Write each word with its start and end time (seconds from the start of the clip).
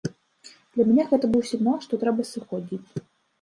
Для 0.77 0.85
мяне 0.87 1.05
гэта 1.11 1.29
быў 1.33 1.43
сігнал, 1.51 1.77
што 1.85 2.01
трэба 2.05 2.27
сыходзіць. 2.31 2.89